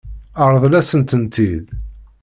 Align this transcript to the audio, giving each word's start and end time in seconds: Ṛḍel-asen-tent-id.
Ṛḍel-asen-tent-id. 0.51 1.65